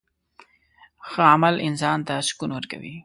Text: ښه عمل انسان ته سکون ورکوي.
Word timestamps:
ښه 1.09 1.23
عمل 1.33 1.55
انسان 1.67 1.99
ته 2.07 2.15
سکون 2.27 2.49
ورکوي. 2.53 2.93